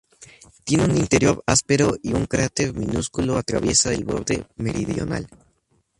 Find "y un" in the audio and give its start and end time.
2.01-2.25